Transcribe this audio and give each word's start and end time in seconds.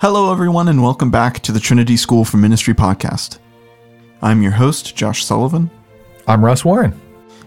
Hello, 0.00 0.32
everyone, 0.32 0.68
and 0.68 0.82
welcome 0.82 1.10
back 1.10 1.40
to 1.40 1.52
the 1.52 1.60
Trinity 1.60 1.94
School 1.94 2.24
for 2.24 2.38
Ministry 2.38 2.72
podcast. 2.72 3.38
I'm 4.22 4.40
your 4.40 4.52
host, 4.52 4.96
Josh 4.96 5.22
Sullivan, 5.26 5.70
I'm 6.26 6.42
Russ 6.42 6.64
Warren. 6.64 6.98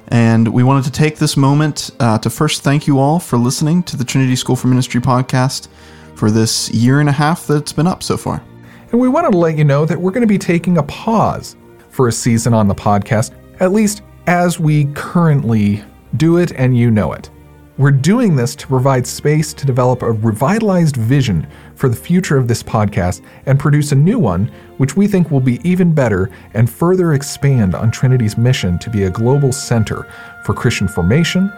and 0.09 0.47
we 0.47 0.61
wanted 0.63 0.83
to 0.83 0.91
take 0.91 1.17
this 1.17 1.35
moment 1.35 1.89
uh, 1.99 2.19
to 2.19 2.29
first 2.29 2.61
thank 2.61 2.85
you 2.85 2.99
all 2.99 3.19
for 3.19 3.39
listening 3.39 3.81
to 3.83 3.97
the 3.97 4.03
Trinity 4.03 4.35
School 4.35 4.55
for 4.55 4.67
Ministry 4.67 5.01
podcast 5.01 5.67
for 6.13 6.29
this 6.29 6.69
year 6.69 6.99
and 6.99 7.09
a 7.09 7.11
half 7.11 7.47
that's 7.47 7.73
been 7.73 7.87
up 7.87 8.03
so 8.03 8.17
far. 8.17 8.43
And 8.91 9.01
we 9.01 9.09
wanted 9.09 9.31
to 9.31 9.37
let 9.39 9.57
you 9.57 9.63
know 9.63 9.83
that 9.87 9.99
we're 9.99 10.11
going 10.11 10.21
to 10.21 10.27
be 10.27 10.37
taking 10.37 10.77
a 10.77 10.83
pause 10.83 11.55
for 11.89 12.07
a 12.07 12.11
season 12.11 12.53
on 12.53 12.67
the 12.67 12.75
podcast, 12.75 13.33
at 13.61 13.71
least 13.71 14.03
as 14.27 14.59
we 14.59 14.85
currently 14.93 15.83
do 16.17 16.37
it 16.37 16.51
and 16.51 16.77
you 16.77 16.91
know 16.91 17.13
it. 17.13 17.31
We're 17.75 17.89
doing 17.89 18.35
this 18.35 18.55
to 18.57 18.67
provide 18.67 19.07
space 19.07 19.51
to 19.55 19.65
develop 19.65 20.03
a 20.03 20.11
revitalized 20.11 20.95
vision 20.95 21.47
for 21.73 21.89
the 21.89 21.95
future 21.95 22.37
of 22.37 22.47
this 22.47 22.61
podcast 22.61 23.25
and 23.47 23.59
produce 23.59 23.91
a 23.91 23.95
new 23.95 24.19
one, 24.19 24.51
which 24.77 24.95
we 24.95 25.07
think 25.07 25.31
will 25.31 25.39
be 25.39 25.59
even 25.67 25.91
better 25.91 26.29
and 26.53 26.69
further 26.69 27.13
expand 27.13 27.73
on 27.73 27.89
Trinity's 27.89 28.37
mission 28.37 28.77
to 28.77 28.91
be 28.91 29.05
a 29.05 29.09
global 29.09 29.51
center 29.51 30.07
for 30.45 30.53
Christian 30.53 30.87
formation, 30.87 31.51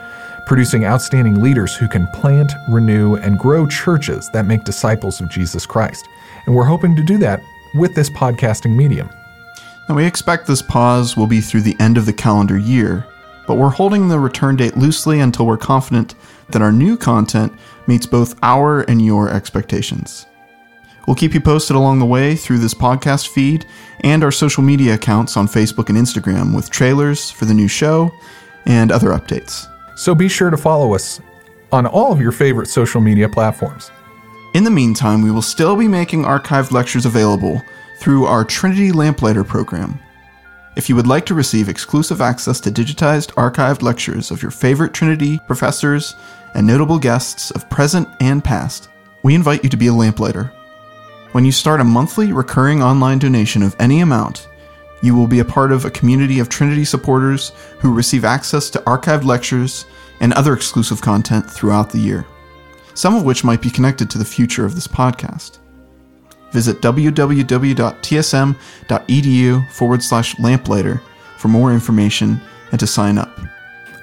producing 0.48 0.86
outstanding 0.86 1.44
leaders 1.44 1.76
who 1.76 1.90
can 1.90 2.08
plant, 2.14 2.54
renew, 2.70 3.16
and 3.16 3.38
grow 3.38 3.68
churches 3.68 4.30
that 4.32 4.46
make 4.46 4.64
disciples 4.64 5.20
of 5.20 5.30
Jesus 5.30 5.66
Christ. 5.66 6.08
And 6.46 6.56
we're 6.56 6.64
hoping 6.64 6.96
to 6.96 7.04
do 7.04 7.18
that 7.18 7.42
with 7.74 7.94
this 7.94 8.10
podcasting 8.10 8.74
medium. 8.74 9.10
Now, 9.90 9.96
we 9.96 10.06
expect 10.06 10.48
this 10.48 10.62
pause 10.62 11.18
will 11.18 11.28
be 11.28 11.42
through 11.42 11.64
the 11.64 11.76
end 11.82 11.98
of 11.98 12.06
the 12.06 12.14
calendar 12.14 12.58
year, 12.58 13.06
but 13.48 13.56
we're 13.56 13.70
holding 13.70 14.08
the 14.08 14.20
return 14.20 14.56
date 14.56 14.78
loosely 14.78 15.20
until 15.20 15.46
we're 15.46 15.58
confident 15.58 16.16
that 16.50 16.62
our 16.62 16.72
new 16.72 16.98
content 16.98 17.54
meets 17.88 18.06
both 18.06 18.38
our 18.44 18.82
and 18.82 19.04
your 19.04 19.30
expectations. 19.30 20.26
We'll 21.08 21.16
keep 21.16 21.34
you 21.34 21.42
posted 21.42 21.76
along 21.76 22.00
the 22.00 22.06
way 22.06 22.36
through 22.36 22.60
this 22.60 22.74
podcast 22.74 23.28
feed 23.28 23.66
and 24.02 24.24
our 24.24 24.32
social 24.32 24.64
media 24.64 24.96
accounts 24.96 25.38
on 25.38 25.48
Facebook 25.48 25.90
and 25.90 25.98
Instagram 25.98 26.56
with 26.56 26.70
trailers 26.70 27.30
for 27.30 27.46
the 27.46 27.54
new 27.54 27.68
show 27.68 28.12
and 28.66 28.92
other 28.92 29.10
updates. 29.10 29.68
So 29.96 30.16
be 30.16 30.28
sure 30.28 30.50
to 30.50 30.58
follow 30.58 30.96
us 30.96 31.22
on 31.72 31.86
all 31.86 32.12
of 32.12 32.20
your 32.20 32.32
favorite 32.32 32.68
social 32.68 33.02
media 33.02 33.30
platforms. 33.30 33.92
In 34.56 34.64
the 34.64 34.72
meantime, 34.72 35.22
we 35.22 35.32
will 35.32 35.42
still 35.42 35.76
be 35.76 35.88
making 35.88 36.24
archived 36.24 36.72
lectures 36.72 37.06
available 37.06 37.62
through 38.00 38.26
our 38.26 38.44
Trinity 38.44 38.92
Lamplighter 38.92 39.44
program. 39.44 40.00
If 40.76 40.90
you 40.90 40.96
would 40.98 41.08
like 41.08 41.26
to 41.28 41.34
receive 41.34 41.70
exclusive 41.70 42.20
access 42.20 42.60
to 42.60 42.70
digitized 42.70 43.34
archived 43.36 43.82
lectures 43.82 44.30
of 44.30 44.42
your 44.42 44.52
favorite 44.52 44.94
Trinity 44.94 45.40
professors 45.48 46.16
and 46.54 46.68
notable 46.68 47.00
guests 47.00 47.50
of 47.52 47.70
present 47.70 48.10
and 48.20 48.44
past, 48.44 48.90
we 49.24 49.36
invite 49.36 49.64
you 49.64 49.70
to 49.70 49.78
be 49.78 49.88
a 49.88 49.94
lamplighter. 49.94 50.52
When 51.32 51.46
you 51.46 51.54
start 51.54 51.80
a 51.80 51.86
monthly 51.86 52.34
recurring 52.34 52.84
online 52.84 53.20
donation 53.20 53.64
of 53.64 53.76
any 53.80 54.02
amount, 54.02 54.50
you 55.02 55.16
will 55.16 55.28
be 55.28 55.40
a 55.40 55.46
part 55.46 55.72
of 55.72 55.86
a 55.86 55.92
community 55.92 56.40
of 56.40 56.50
Trinity 56.50 56.84
supporters 56.84 57.54
who 57.80 57.94
receive 57.94 58.26
access 58.26 58.70
to 58.72 58.80
archived 58.80 59.24
lectures 59.24 59.86
and 60.20 60.34
other 60.34 60.54
exclusive 60.54 61.02
content 61.02 61.50
throughout 61.50 61.90
the 61.90 62.00
year, 62.00 62.26
some 62.96 63.16
of 63.16 63.24
which 63.24 63.46
might 63.46 63.62
be 63.62 63.70
connected 63.70 64.10
to 64.10 64.18
the 64.18 64.26
future 64.26 64.66
of 64.66 64.76
this 64.76 64.88
podcast 64.88 65.60
visit 66.56 66.82
www.tsm.edu 66.82 67.70
forward 69.70 70.02
slash 70.02 70.40
lamplighter 70.40 71.02
for 71.38 71.50
more 71.50 71.74
information 71.74 72.40
and 72.72 72.80
to 72.80 72.88
sign 72.88 73.18
up. 73.18 73.38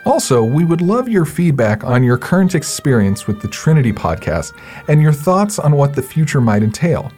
Also, 0.05 0.44
we 0.44 0.67
would 0.67 0.83
love 0.83 1.09
your 1.09 1.25
feedback 1.25 1.83
on 1.83 2.03
your 2.03 2.19
current 2.19 2.55
experience 2.55 3.27
with 3.27 3.41
the 3.41 3.48
Trinity 3.48 3.92
podcast 3.92 4.53
and 4.89 5.00
your 5.00 5.12
thoughts 5.12 5.59
on 5.59 5.72
what 5.77 5.94
the 5.94 6.03
future 6.03 6.42
might 6.42 6.62
entail. 6.62 7.11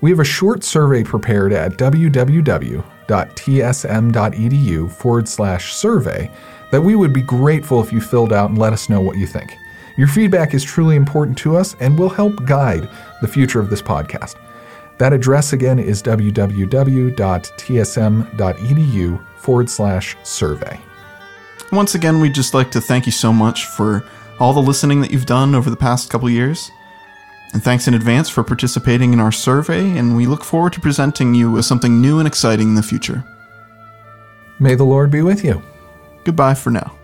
We 0.00 0.08
have 0.10 0.20
a 0.20 0.24
short 0.24 0.64
survey 0.64 1.04
prepared 1.04 1.52
at 1.52 1.72
www.tsm.edu 1.72 2.80
forward 4.92 5.28
slash 5.28 5.74
survey 5.74 6.30
that 6.70 6.80
we 6.80 6.96
would 6.96 7.12
be 7.12 7.22
grateful 7.22 7.82
if 7.82 7.92
you 7.92 8.00
filled 8.00 8.32
out 8.32 8.48
and 8.48 8.58
let 8.58 8.72
us 8.72 8.88
know 8.88 9.02
what 9.02 9.18
you 9.18 9.26
think. 9.26 9.54
Your 9.98 10.08
feedback 10.08 10.54
is 10.54 10.64
truly 10.64 10.96
important 10.96 11.36
to 11.38 11.56
us 11.56 11.76
and 11.80 11.98
will 11.98 12.08
help 12.08 12.46
guide 12.46 12.88
the 13.20 13.28
future 13.28 13.60
of 13.60 13.68
this 13.68 13.82
podcast. 13.82 14.36
That 14.98 15.12
address 15.12 15.52
again 15.52 15.78
is 15.78 16.02
www.tsm.edu 16.02 16.58
forward 19.36 19.70
slash 19.70 20.16
survey. 20.24 20.80
Once 21.70 21.94
again, 21.94 22.20
we'd 22.20 22.34
just 22.34 22.54
like 22.54 22.70
to 22.72 22.80
thank 22.80 23.06
you 23.06 23.12
so 23.12 23.32
much 23.32 23.66
for 23.66 24.04
all 24.40 24.52
the 24.52 24.60
listening 24.60 25.00
that 25.00 25.10
you've 25.10 25.26
done 25.26 25.54
over 25.54 25.70
the 25.70 25.76
past 25.76 26.10
couple 26.10 26.28
years. 26.28 26.70
And 27.52 27.62
thanks 27.62 27.88
in 27.88 27.94
advance 27.94 28.28
for 28.28 28.42
participating 28.44 29.12
in 29.12 29.20
our 29.20 29.32
survey, 29.32 29.96
and 29.96 30.16
we 30.16 30.26
look 30.26 30.44
forward 30.44 30.72
to 30.74 30.80
presenting 30.80 31.34
you 31.34 31.50
with 31.50 31.64
something 31.64 32.00
new 32.00 32.18
and 32.18 32.28
exciting 32.28 32.68
in 32.68 32.74
the 32.74 32.82
future. 32.82 33.24
May 34.58 34.74
the 34.74 34.84
Lord 34.84 35.10
be 35.10 35.22
with 35.22 35.44
you. 35.44 35.62
Goodbye 36.24 36.54
for 36.54 36.70
now. 36.70 36.97